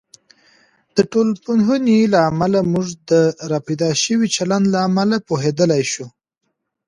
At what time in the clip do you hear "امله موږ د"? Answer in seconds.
2.29-3.11